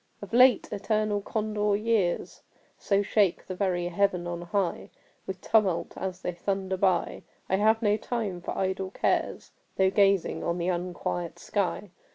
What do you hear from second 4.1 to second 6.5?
on high With tumult as they